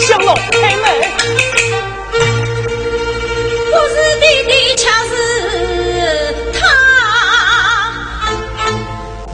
[0.00, 0.84] 向老开门。
[3.72, 5.12] 不是弟弟，恰是
[6.52, 6.58] 他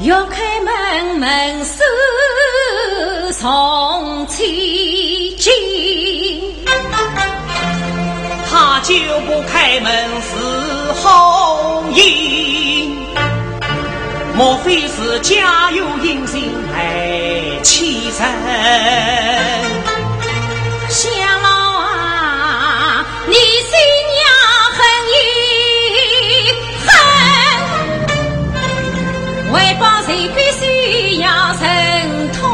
[0.03, 0.71] 要开门
[1.19, 1.85] 门锁。
[3.41, 5.51] 从起进，
[8.49, 8.95] 他就
[9.27, 9.91] 不开门
[10.21, 10.31] 是
[10.93, 12.95] 红衣，
[14.35, 19.82] 莫非是家有隐情来欺人？
[30.13, 32.51] 一狠，为报仇必须要神通。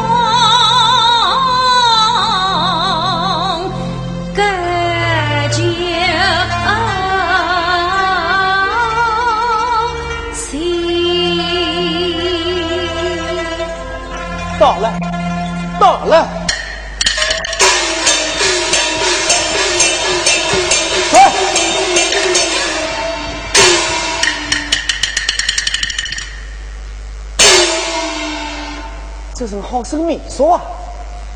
[14.59, 14.91] 到了，
[15.79, 16.38] 到了！
[29.61, 30.61] 好生秘书啊！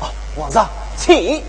[0.00, 1.42] 啊，皇上，请。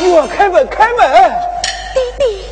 [0.00, 1.32] 我开门，开门！
[1.94, 2.44] 弟弟。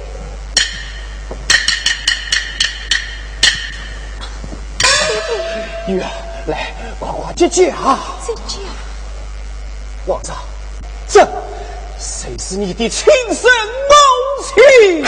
[5.87, 6.07] 女儿，
[6.47, 7.99] 来，呱呱接驾！
[8.27, 8.59] 接驾！
[10.07, 10.37] 皇上，
[11.09, 11.27] 这
[11.99, 13.51] 谁是你的亲生
[13.89, 13.95] 母
[14.43, 15.05] 亲？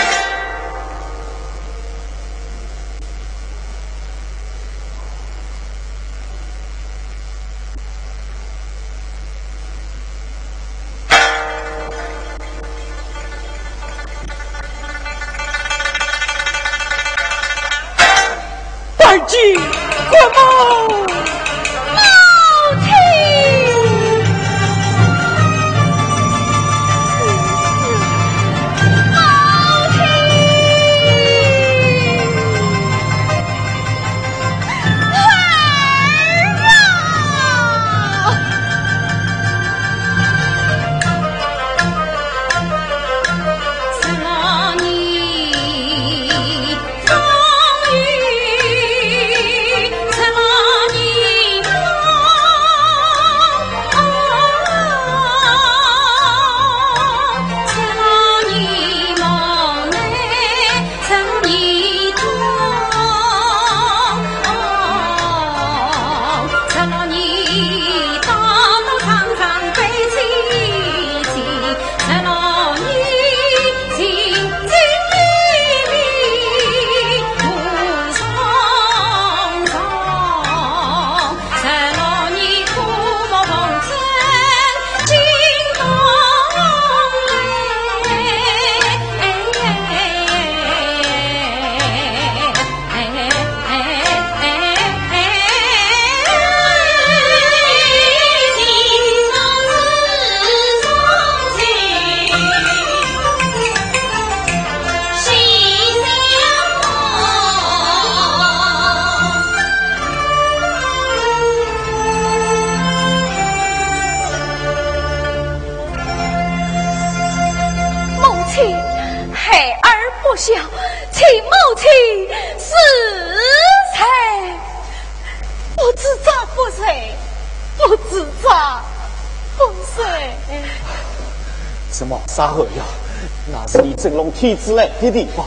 [134.39, 135.45] 天子来的地方，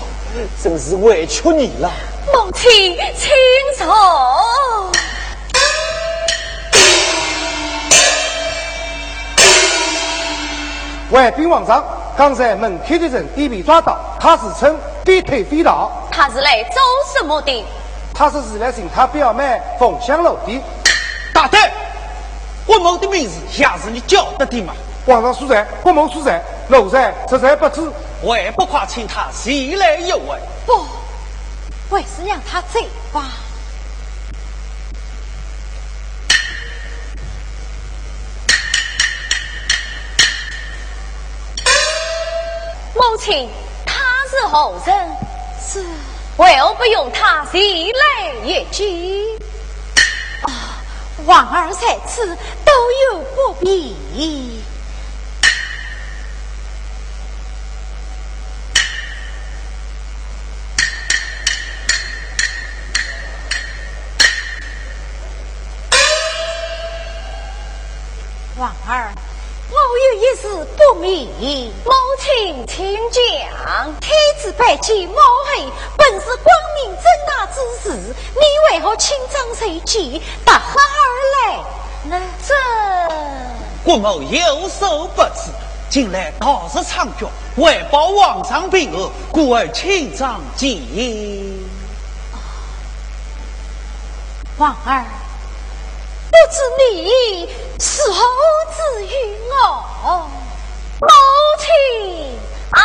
[0.61, 1.89] 真是委屈你了。
[2.33, 3.31] 母亲，请
[3.77, 3.87] 坐。
[11.11, 11.81] 外宾皇上，
[12.17, 15.89] 刚才门口的人已被抓到，他自称飞腿飞道。
[16.11, 16.81] 他是来做
[17.15, 17.63] 什么的？
[18.13, 20.61] 他是是来寻他表妹凤香楼的。
[21.33, 21.71] 大胆！
[22.65, 24.73] 郭某的名字也是你叫得的吗？
[25.05, 27.89] 皇上所在，郭某所在，奴才实在不知。
[28.23, 30.39] 还不快请他前来一问？
[30.65, 30.85] 不，
[31.89, 32.79] 还是让他走
[33.11, 33.31] 吧。
[42.93, 43.49] 母亲，
[43.85, 43.95] 他
[44.29, 45.09] 是何人？
[45.59, 45.83] 是
[46.37, 48.87] 为何不用他前来一见？
[50.43, 50.77] 啊，
[51.25, 52.71] 王儿在此都
[53.11, 54.60] 有不便。
[68.61, 69.11] 王儿，
[69.71, 71.27] 我有一事不明。
[71.83, 73.91] 母亲，请讲。
[73.99, 81.59] 天子拜见母后，本是光明正大之事，你为何轻装随即，打哈而来？
[82.03, 82.53] 那这
[83.83, 85.49] 郭某有所不知，
[85.89, 90.77] 近来大肆猖獗，为保皇上平和，故而轻装见。
[94.59, 95.03] 王儿。
[96.41, 97.47] 不知你
[97.79, 98.17] 是何
[98.71, 99.09] 子云
[100.03, 100.27] 哦，
[100.99, 101.07] 母
[101.59, 101.69] 亲
[102.71, 102.81] 啊！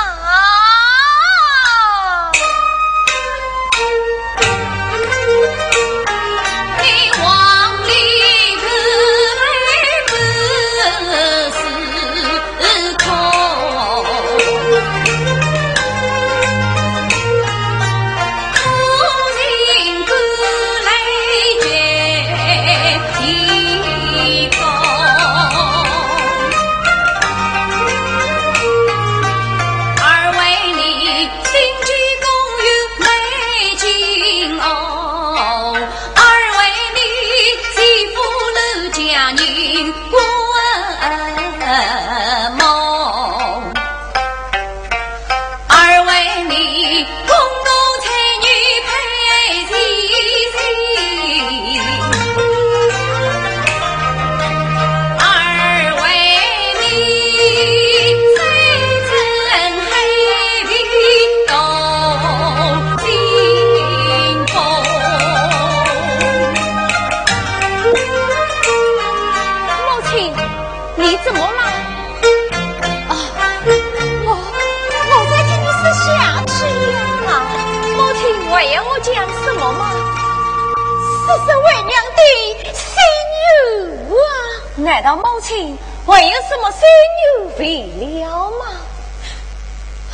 [84.87, 85.76] 难道母亲
[86.07, 86.87] 还有什么心
[87.26, 88.66] 有未了吗？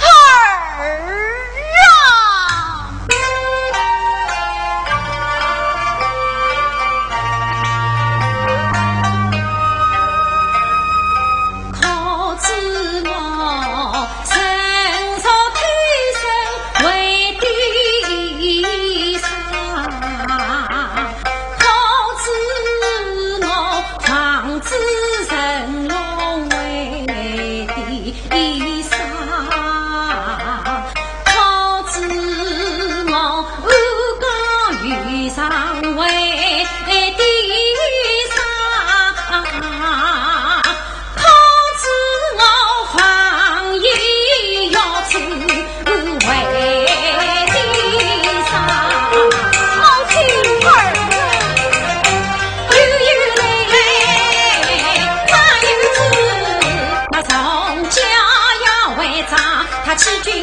[0.00, 1.31] 儿。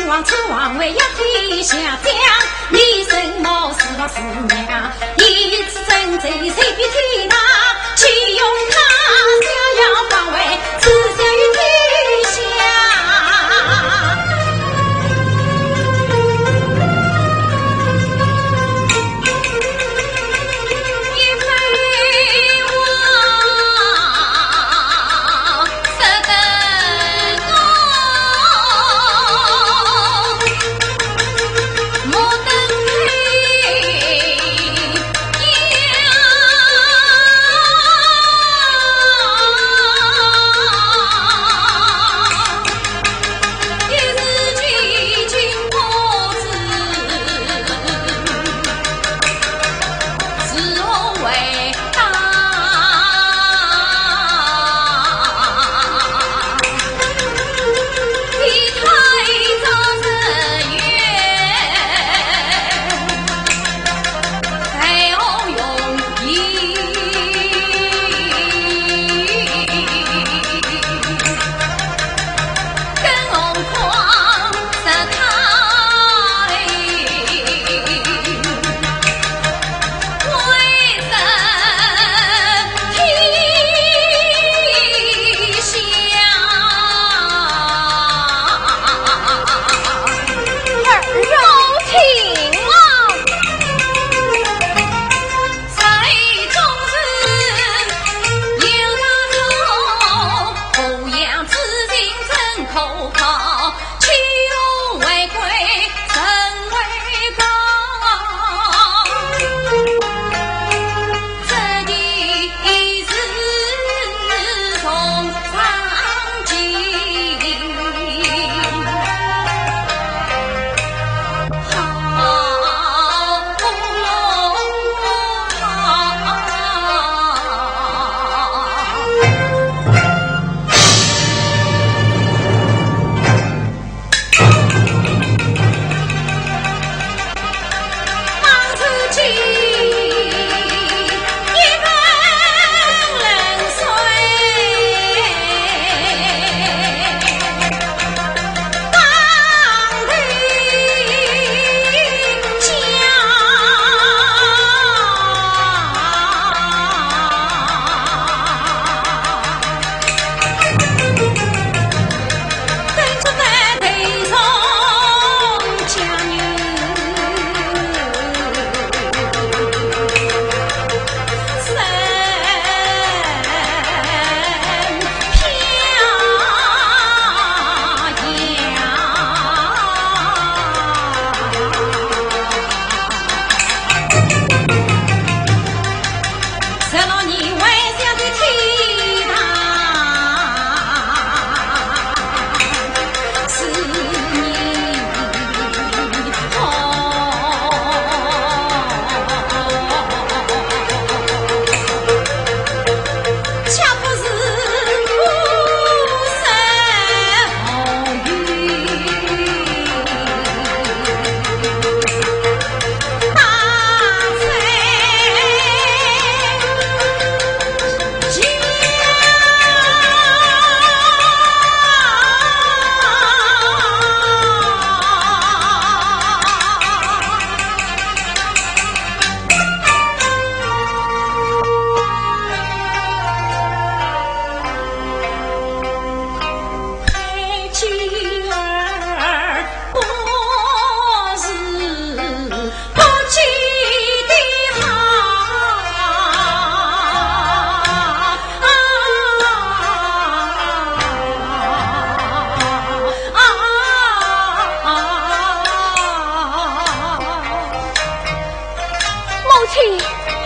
[0.09, 2.11] 王称王位呀，天下将，
[2.69, 3.13] 你什
[3.43, 4.15] 么是王是
[4.55, 4.91] 娘？
[5.17, 7.37] 一次争争谁比天大？
[7.95, 8.78] 岂用？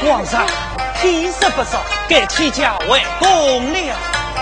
[0.05, 0.45] 皇上，
[1.01, 3.79] 天色不早，该起驾为公了。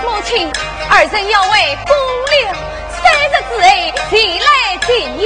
[0.04, 0.52] 母亲，
[0.90, 2.56] 儿臣要为公了，
[2.90, 5.22] 三日之内前来见你。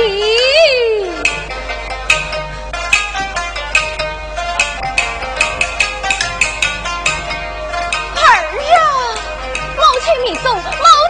[8.18, 8.20] 儿
[8.72, 8.76] 呀，
[9.78, 10.62] 母亲你送，母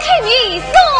[0.04, 0.95] 亲你送。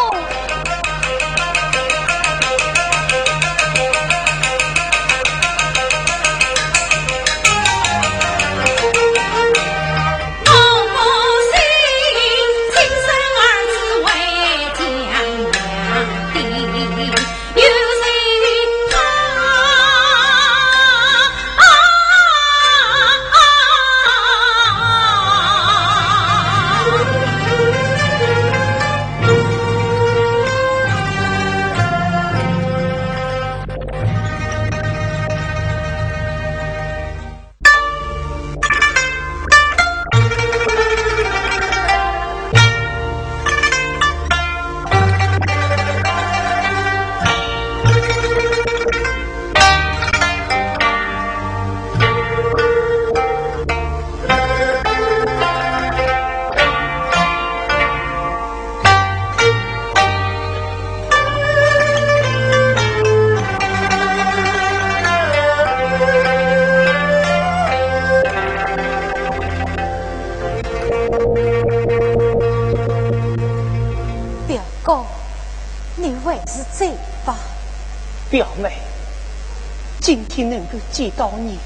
[80.97, 81.59] 见到你，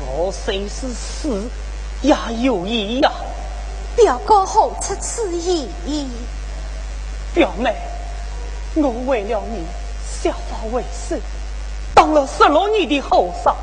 [0.00, 1.48] 我虽是死
[2.02, 3.08] 也有意呀。
[3.94, 5.68] 表哥何出此意？
[7.32, 7.72] 表妹，
[8.74, 9.62] 我为了你
[10.20, 11.20] 削发为僧，
[11.94, 13.54] 当了十六年的和尚，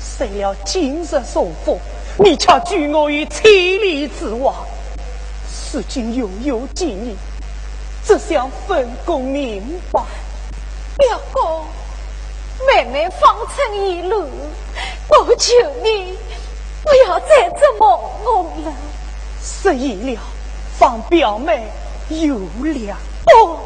[0.00, 1.80] 谁料今日受福，
[2.16, 4.52] 你却拒我于千里之外。
[5.72, 7.16] 如今又有几年，
[8.04, 10.00] 只想分工明白。
[10.98, 11.64] 表哥，
[12.80, 14.26] 妹妹方寸一路，
[15.08, 16.16] 我求你
[16.82, 18.74] 不要再折磨我了。
[19.42, 20.20] 失忆了，
[20.78, 21.62] 放表妹
[22.08, 22.96] 有了。
[23.26, 23.58] 不，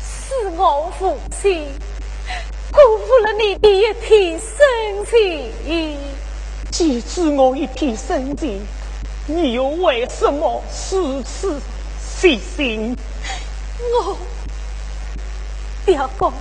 [0.00, 1.68] 是我负心，
[2.72, 5.98] 辜负了你的一片深情。
[6.70, 8.66] 记住我一片深情，
[9.26, 11.60] 你又为什么如此
[12.00, 12.96] 细心？
[14.06, 14.16] 我。
[15.84, 16.32] 表哥，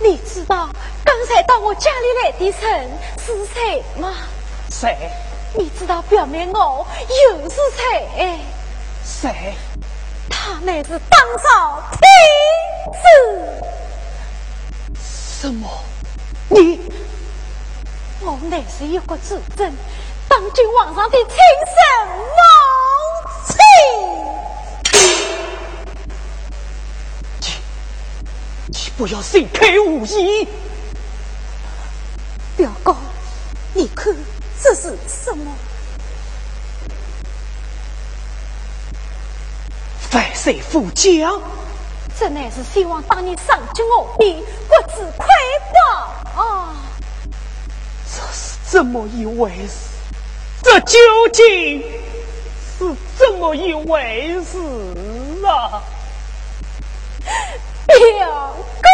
[0.00, 0.68] 你知道
[1.04, 2.90] 刚才到我家里来的人
[3.24, 4.12] 是谁吗？
[4.70, 5.10] 谁？
[5.56, 6.84] 你知道表妹我
[7.30, 8.40] 又是谁？
[9.04, 9.54] 谁？
[10.28, 12.02] 他乃是当朝天
[12.92, 12.98] 子。
[14.98, 15.70] 什么？
[16.48, 16.80] 你？
[18.20, 19.72] 我乃是一国之尊，
[20.28, 21.36] 当今皇上的亲生
[22.08, 22.24] 母
[28.96, 30.46] 不要心开无疑，
[32.56, 32.96] 表哥，
[33.72, 34.14] 你看
[34.62, 35.52] 这是什么？
[40.10, 41.42] 反水富江，
[42.18, 45.26] 这乃是希望当年赏金我的国子亏
[45.74, 46.76] 报啊！
[48.06, 49.90] 这是怎么一回事？
[50.62, 50.98] 这究
[51.32, 51.82] 竟
[52.78, 54.58] 是怎么一回事
[55.46, 55.82] 啊？
[58.16, 58.88] 表哥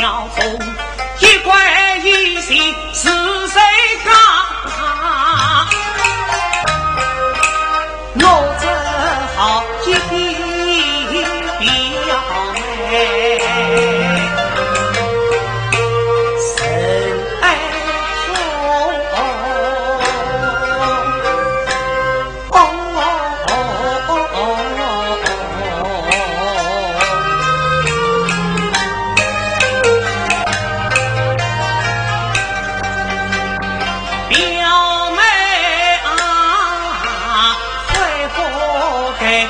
[0.00, 0.79] 小风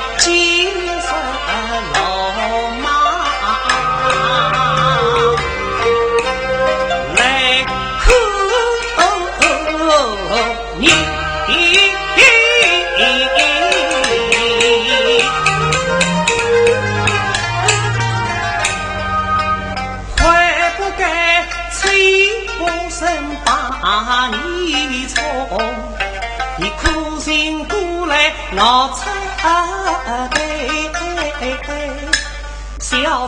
[0.01, 0.50] 老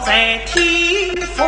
[0.05, 1.47] 在听风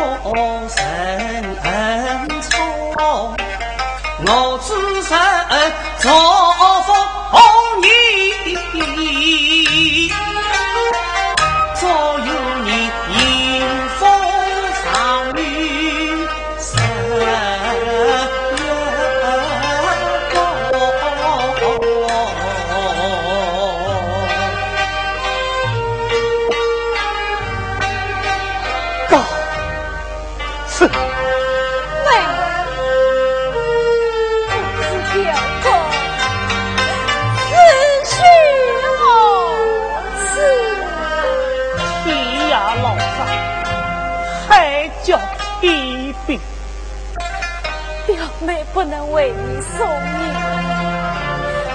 [48.44, 50.18] 妹不能为你送命，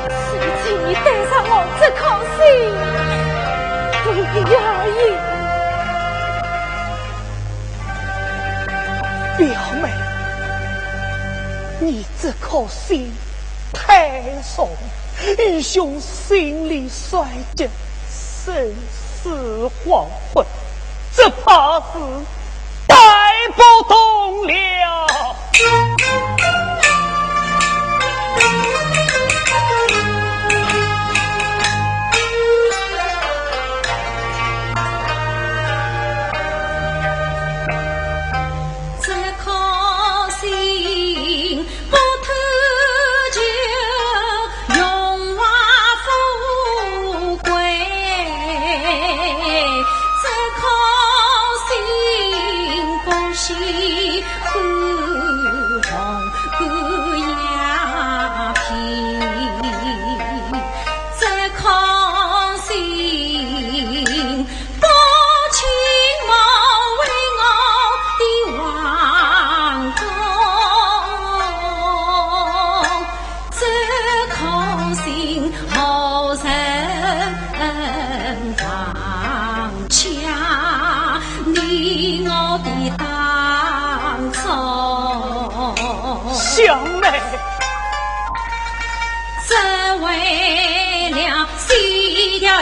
[0.10, 2.00] 是请你带上我这颗
[2.38, 2.41] 心，
[4.04, 4.08] 不
[4.52, 4.56] 要
[4.88, 5.00] 意。
[9.38, 9.46] 表
[9.82, 9.84] 妹，
[11.80, 13.12] 你这颗心
[13.74, 14.22] 太
[14.56, 14.70] 重，
[15.39, 17.70] 义兄心力衰竭，
[18.10, 18.54] 生
[18.91, 20.46] 死黄昏，
[21.15, 21.84] 这怕是
[23.52, 24.62] 不动了。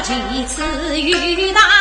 [0.02, 0.14] 几
[0.46, 0.64] 次
[0.98, 1.79] 雨打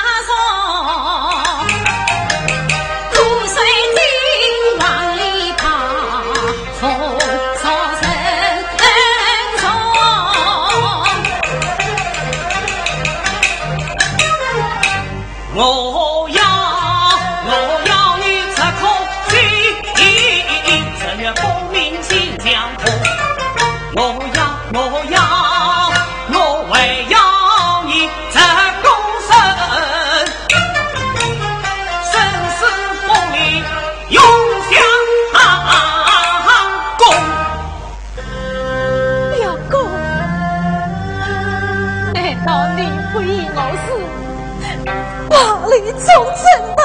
[46.08, 46.40] 忠贞
[46.74, 46.80] 的，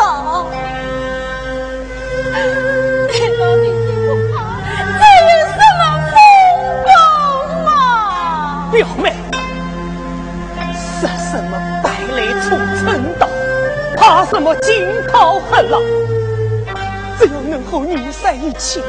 [2.34, 3.64] 难道你
[4.06, 4.36] 不怕
[5.00, 5.82] 这有什么
[6.12, 6.16] 风
[6.84, 6.86] 光
[7.64, 7.68] 吗？
[8.72, 9.04] 表妹，
[10.76, 12.46] 杀什么败类出
[12.84, 12.84] 城
[13.18, 13.24] 道，
[13.96, 14.68] 怕什么惊
[15.08, 15.82] 涛骇浪？
[17.18, 18.84] 只要能和女婿一起，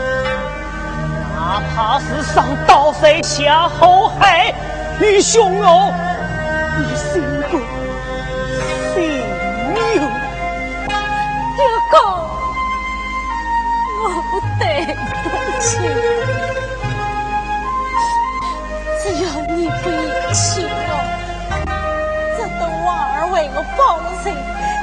[1.36, 4.52] 哪怕是上刀山下火海，
[4.98, 5.92] 与兄我
[15.64, 15.78] 不起，
[19.00, 19.92] 只要你不遗
[20.34, 20.92] 弃我，
[22.36, 24.24] 这都娃儿为我报了仇，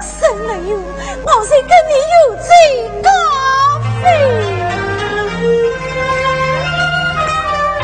[0.02, 0.18] 生
[0.48, 0.74] 了有，
[1.24, 2.50] 我才跟你有罪
[3.04, 3.08] 高
[4.02, 4.04] 飞。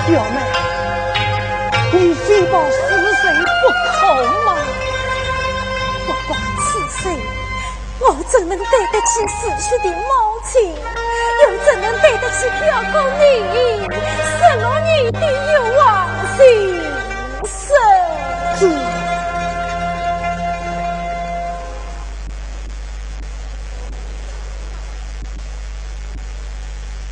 [0.08, 0.36] 表妹，
[1.92, 2.78] 你非报死
[3.22, 3.30] 仇
[3.62, 3.94] 不可
[4.44, 4.50] 吗？
[6.08, 6.34] 不管
[6.66, 6.68] 是
[7.04, 7.06] 谁，
[8.00, 10.02] 我怎能对得起死去的母
[10.52, 10.74] 亲？
[11.58, 13.26] 又怎能对得起表哥你
[13.90, 15.20] 失落你的
[15.54, 16.40] 有王心
[17.46, 17.74] 生？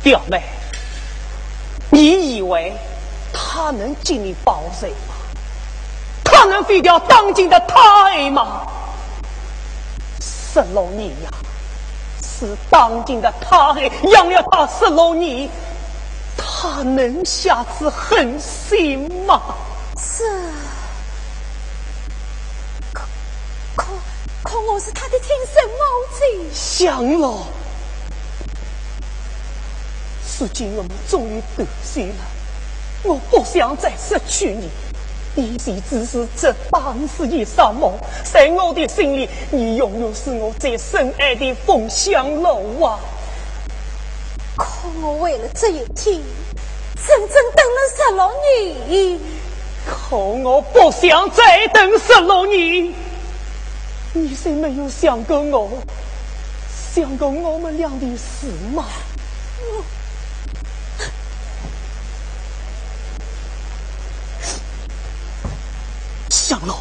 [0.04, 0.42] 表妹。
[1.90, 2.72] 你以为
[3.32, 5.14] 他能进你报仇吗？
[6.22, 8.64] 他能废掉当今的太吗？
[10.20, 11.30] 十六年呀，
[12.38, 13.56] 是当今的太
[14.10, 15.48] 养了他十六年，
[16.36, 19.40] 他能下此狠心吗？
[19.98, 20.22] 是，
[22.92, 23.02] 可
[23.74, 23.86] 可
[24.42, 25.80] 可，我是他的亲生母
[26.18, 26.50] 亲。
[26.52, 27.46] 想了。
[30.38, 32.14] 如今我们终于得信了，
[33.04, 34.68] 我不想再失去你。
[35.36, 37.92] 以前只是这当时的沙漠，
[38.24, 42.98] 在我的心里，你永远是我最深爱的凤香楼啊！
[44.56, 44.66] 可
[45.02, 46.18] 我为了这一天，
[46.96, 48.30] 整整等了十六
[48.64, 49.20] 年。
[49.86, 52.94] 可我不想再等十六年。
[54.14, 55.70] 你是没有想过我，
[56.94, 58.86] 想过我们俩的事吗？
[66.30, 66.74] 想了，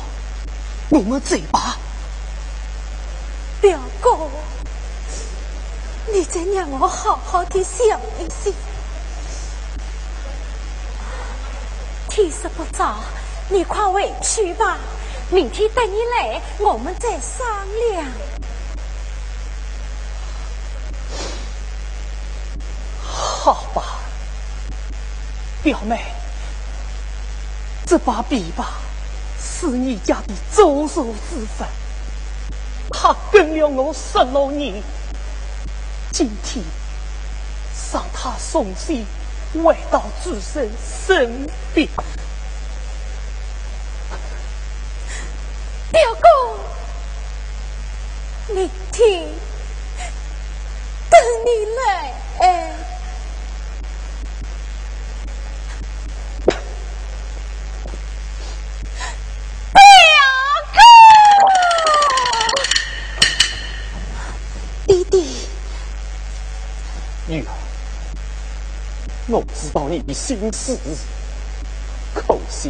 [0.90, 1.78] 我们走吧。
[3.60, 4.30] 表哥，
[6.12, 8.54] 你再让我好好的想一想。
[12.08, 13.00] 天色不早，
[13.50, 14.78] 你快回去吧。
[15.32, 17.46] 明天等你来，我们再商
[17.90, 18.06] 量。
[23.04, 24.00] 好吧，
[25.64, 26.06] 表妹，
[27.88, 28.85] 这把笔吧。
[29.72, 31.68] 是你家的周手之分，
[32.92, 34.82] 他跟了我十六年，
[36.12, 36.64] 今天
[37.92, 39.06] 让他送信
[39.64, 40.70] 回到主身
[41.08, 41.88] 身边。
[45.92, 46.28] 表哥，
[48.54, 49.24] 明天
[51.10, 52.14] 等你来。
[52.40, 52.72] 哎。
[69.28, 70.78] 我知道你的心思，
[72.14, 72.70] 可惜，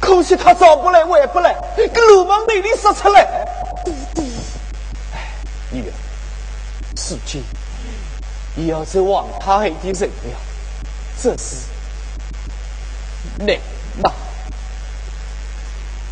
[0.00, 3.20] 可惜他早不来晚不来，个流氓内里说出来。
[5.12, 5.34] 哎，
[5.70, 5.92] 女儿，
[6.96, 7.44] 如今
[8.56, 10.40] 也要在王太后的人了，
[11.22, 11.56] 这是
[13.36, 13.58] 难
[14.02, 14.10] 呐。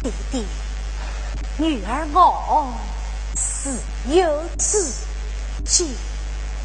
[0.03, 0.45] 弟弟，
[1.57, 2.71] 女儿我
[3.35, 3.71] 是
[4.15, 4.93] 有志
[5.65, 5.89] 气。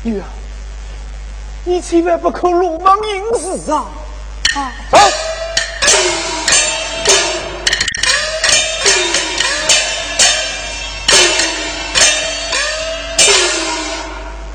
[0.03, 0.25] 女儿。
[1.63, 3.86] 你千万不可鲁莽行事啊！
[4.56, 4.74] 啊！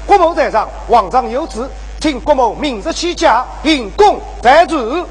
[0.04, 5.06] 国母在上，皇上有旨，请国母明日起驾，秉公在主。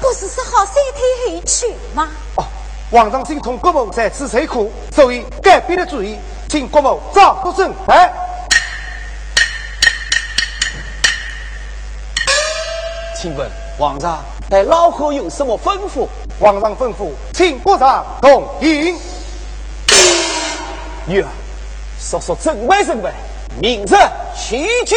[0.00, 2.08] 不是说好三天后去吗？
[2.36, 2.44] 哦，
[2.92, 6.16] 皇上心痛国母在此受苦，所以改变了主意。
[6.52, 8.12] 请国母早出正来。
[13.16, 16.06] 请问皇上对老何有什么吩咐？
[16.38, 18.94] 皇上吩咐，请国上同意。
[21.06, 21.28] 女儿，
[21.98, 23.10] 说说正规正规，
[23.58, 23.96] 明日
[24.36, 24.96] 起驾。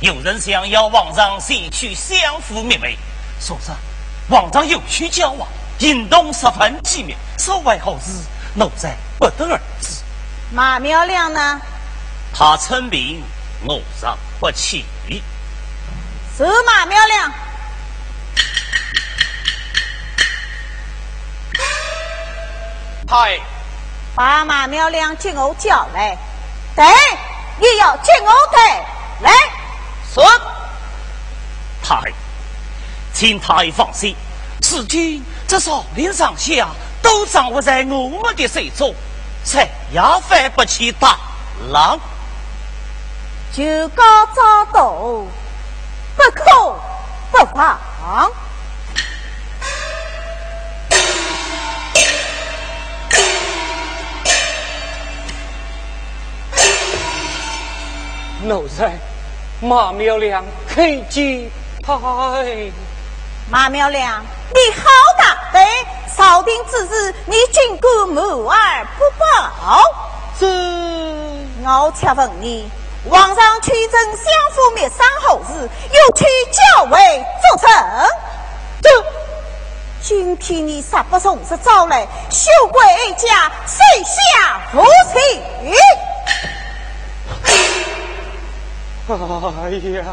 [0.00, 2.96] 有人想要皇上献取相府灭妹，
[3.40, 3.70] 说是
[4.28, 8.12] 皇上有去交往，行动十分机密，所为何事，
[8.54, 10.02] 奴才不得而知。
[10.52, 11.60] 马苗亮呢？
[12.32, 13.22] 他称名，
[13.64, 14.84] 我上不起。
[16.36, 17.32] 是马苗亮。
[23.10, 23.40] 嗨，
[24.14, 26.16] 把马苗亮进我叫来。
[26.76, 26.84] 对，
[27.58, 28.86] 你要进我带
[29.20, 29.32] 来。
[30.14, 30.24] 说。
[31.82, 32.12] 太，
[33.14, 34.14] 请太放心，
[34.60, 36.68] 此今这少林上下
[37.00, 38.94] 都掌握在我们的手中，
[39.44, 41.16] 谁也翻不起大
[41.70, 41.98] 浪。
[43.54, 44.90] 就高招到，
[46.14, 46.76] 不可
[47.30, 48.30] 不防。
[58.42, 58.96] 奴才
[59.60, 61.50] 马苗良恳见
[61.84, 61.92] 太。
[63.50, 64.22] 马苗良，
[64.54, 64.84] 你好
[65.18, 65.66] 大胆！
[66.16, 69.82] 朝廷之事，你竟敢瞒而不报？
[70.38, 70.46] 是。
[71.64, 72.70] 我且问你，
[73.10, 77.24] 皇上取证相府灭商后事，又去教尉
[77.58, 77.68] 作甚？
[78.80, 78.88] 这
[80.00, 82.86] 今天你杀不从实招来，休怪
[83.16, 85.74] 家谁下无情？
[89.10, 90.04] 哎呀，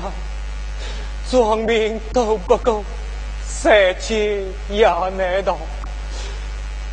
[1.29, 2.81] 壮命都不够，
[3.45, 4.87] 三千也
[5.17, 5.57] 难逃。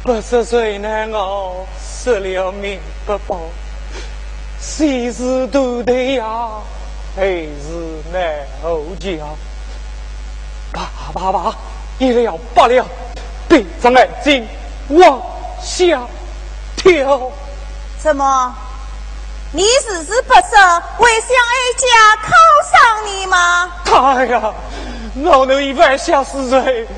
[0.02, 3.38] 不是谁难熬，失了命不保。
[4.60, 6.48] 谁是独对呀，
[7.14, 7.48] 还是
[8.12, 8.20] 难
[8.60, 9.36] 后教？
[10.72, 11.56] 罢罢罢，
[12.00, 12.84] 一了百了，
[13.48, 14.44] 闭上眼睛
[14.88, 15.22] 往
[15.62, 16.00] 下
[16.74, 17.30] 跳。
[18.00, 18.56] 什么？
[19.54, 22.30] 你是是不舍，为想哀家犒
[22.72, 23.70] 赏你吗？
[23.84, 24.50] 太呀，
[25.16, 26.88] 老奴一犯下死罪，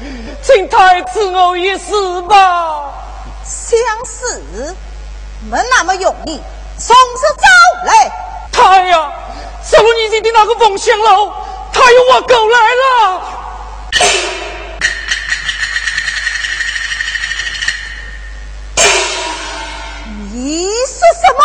[0.40, 2.92] 请太赐我一死吧。
[3.44, 3.76] 想
[4.07, 4.72] 死
[5.50, 6.40] 没那么容易，
[6.78, 7.48] 从实招
[7.86, 8.12] 来。
[8.52, 9.12] 他呀，
[9.64, 11.32] 十五年前的那个凤香楼，
[11.72, 13.20] 他又挖狗来了。
[20.32, 21.42] 你说什么？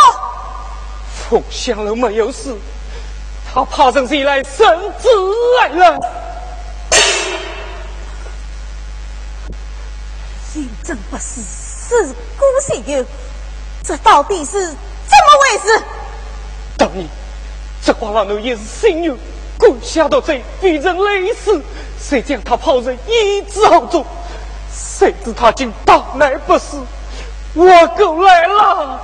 [1.30, 2.57] 凤香楼没有死，
[3.53, 4.65] 他爬上谁来圣
[4.99, 5.07] 旨
[5.59, 5.99] 来了？
[10.51, 13.05] 心真不是是孤心有，
[13.84, 15.84] 这到底是怎么回事？
[16.75, 17.05] 当然，
[17.84, 19.15] 这花老奴也是心有
[19.55, 21.61] 故下到这，逼人累死，
[22.01, 24.03] 谁将他抛人一之后中？
[24.73, 26.82] 谁知他竟大难不死，
[27.53, 28.99] 我狗来了。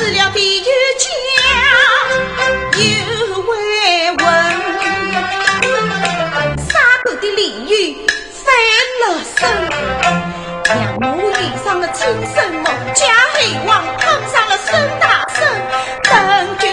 [0.00, 0.64] 死了的有
[0.96, 1.04] 家
[2.72, 2.80] 有
[3.42, 3.52] 慰
[4.12, 4.18] 问，
[6.56, 6.72] 杀
[7.04, 7.70] 狗的鲤鱼
[8.32, 8.42] 翻
[9.02, 9.04] 了
[9.36, 9.38] 身，
[10.64, 11.04] 让我
[11.38, 11.98] 遇上了亲
[12.34, 13.36] 生母，家黑
[13.66, 15.38] 王碰上了孙大圣，
[16.04, 16.10] 等
[16.58, 16.72] 觉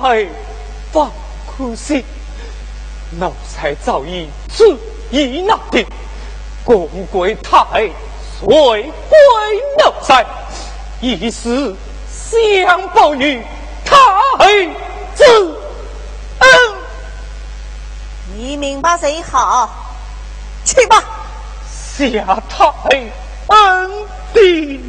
[0.00, 0.26] 太
[0.90, 1.12] 放
[1.46, 2.02] 宽心，
[3.20, 4.64] 奴才早已旨
[5.10, 5.86] 意拿定，
[6.64, 7.90] 公归太
[8.40, 8.48] 岁
[9.10, 10.24] 归奴才，
[11.02, 11.76] 一时
[12.08, 13.42] 相报于
[13.84, 13.94] 太
[15.14, 15.24] 子
[16.38, 16.48] 恩。
[18.34, 19.68] 你明白谁好？
[20.64, 21.04] 去吧，
[21.70, 22.72] 下太
[23.48, 23.90] 恩。
[24.32, 24.80] 地。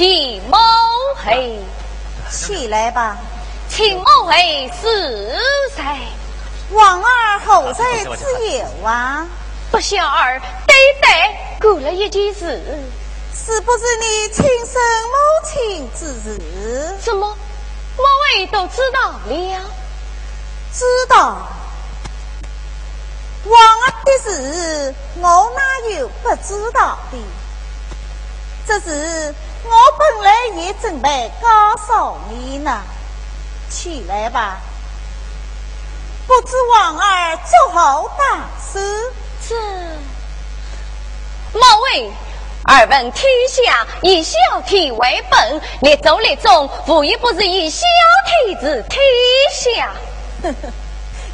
[0.00, 0.56] 开启某
[1.14, 1.58] 黑，
[2.30, 3.18] 起来吧，
[3.68, 5.38] 请某黑是
[5.76, 5.84] 谁？
[6.70, 9.26] 王二后在自有啊。
[9.70, 12.62] 不孝儿对对过了一件事，
[13.34, 16.96] 是不是你亲生母亲之事？
[17.02, 17.36] 怎么？
[17.98, 18.04] 某
[18.38, 19.70] 位都知道了？
[20.72, 21.46] 知道。
[23.44, 27.18] 王二的事，我哪有不知道的？
[28.66, 29.34] 这是
[29.70, 32.82] 我本来也准备告诉你呢。
[33.68, 34.58] 起来吧，
[36.26, 39.12] 不知王儿做好大事。
[39.48, 39.54] 这
[41.52, 42.10] 某位，
[42.66, 47.86] 耳闻天下以孝悌为本，列祖列宗无一不是以孝
[48.46, 49.00] 悌治天
[49.52, 49.92] 下。
[50.42, 50.72] 呵呵。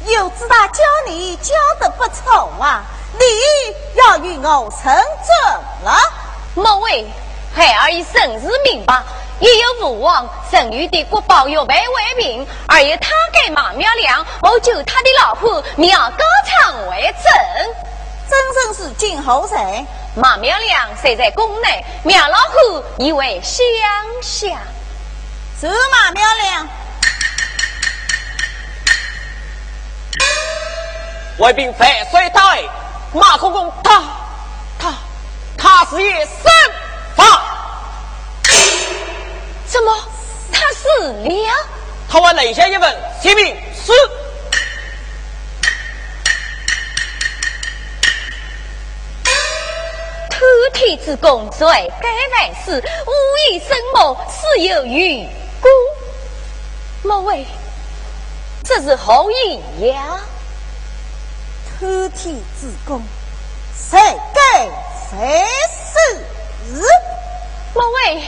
[0.05, 2.83] 有知道教你教的不错啊！
[3.13, 3.25] 你
[3.95, 5.97] 要与我成正了。
[6.53, 7.05] 某位，
[7.53, 9.01] 孩儿以生死明白，
[9.39, 17.31] 也有父王剩余的国宝玉佩为名，而有他给马苗良，我救他的老婆苗高昌为证。
[18.29, 19.87] 真正是今后人？
[20.15, 23.59] 马苗良虽在宫内，苗老虎以为乡
[24.21, 24.47] 下。
[25.59, 26.67] 是马苗良。
[31.39, 32.69] 外兵反水大位，
[33.13, 34.03] 马公公他
[34.79, 34.93] 他
[35.55, 36.51] 他是也身
[37.17, 37.23] 法。
[39.67, 39.93] 什么？
[40.49, 41.51] 他死了？
[42.09, 43.91] 他还留下一份姓名书。
[50.29, 51.67] 偷天之功罪
[51.99, 53.11] 该万死，无
[53.51, 55.27] 意生谋是有余
[55.59, 55.67] 辜。
[57.03, 57.45] 某位，
[58.63, 60.19] 这是何意呀？
[61.79, 63.01] 偷天之功，
[63.75, 63.99] 谁
[64.33, 64.69] 该
[65.09, 65.97] 谁死？
[67.73, 68.27] 某位，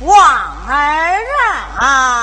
[0.00, 0.16] 王
[0.68, 1.20] 儿
[1.78, 2.13] 啊！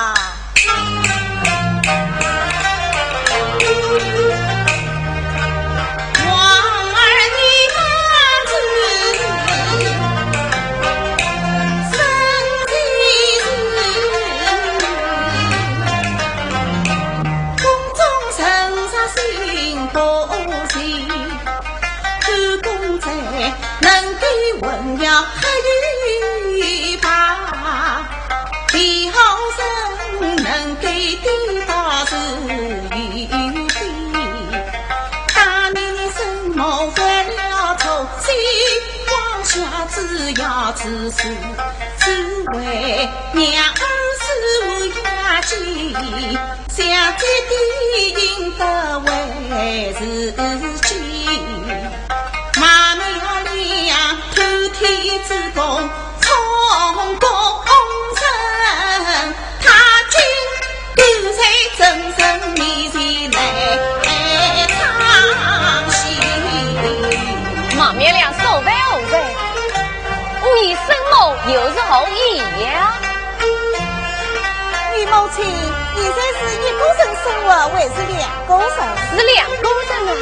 [77.69, 78.69] 还是两公人？
[79.15, 80.19] 是两公人啊，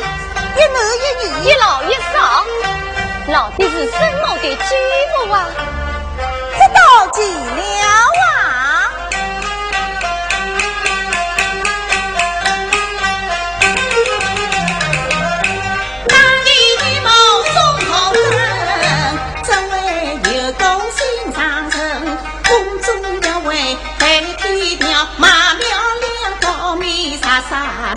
[0.56, 2.46] 一男一女，一老一少。
[3.28, 4.76] 老的是生母的继
[5.16, 5.36] 母啊，
[6.58, 6.80] 这到
[7.12, 8.28] 几了啊？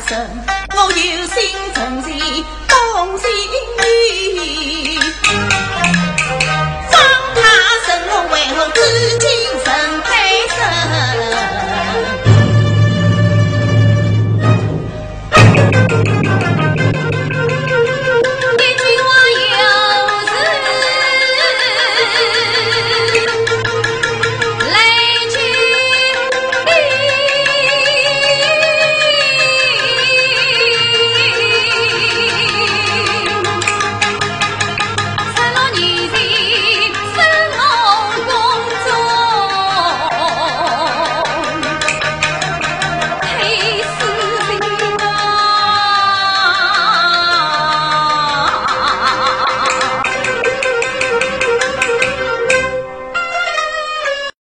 [0.09, 0.17] 生，
[0.75, 0.97] 我有
[1.27, 1.37] 心
[1.75, 2.09] 成全
[2.69, 2.73] 东
[3.19, 3.25] 心
[3.79, 3.81] 女，
[6.91, 6.93] 方
[7.35, 7.39] 他
[7.87, 8.79] 生我为何至
[9.19, 9.25] 今？